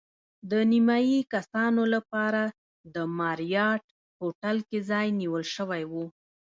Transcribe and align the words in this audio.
د 0.51 0.53
نیمایي 0.71 1.19
کسانو 1.33 1.83
لپاره 1.93 2.41
د 2.95 2.95
ماریاټ 3.19 3.83
هوټل 4.19 4.57
کې 4.69 4.79
ځای 4.89 5.07
نیول 5.19 5.43
شوی 5.55 5.83
و. 5.91 5.93